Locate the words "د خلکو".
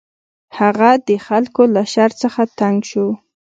1.07-1.61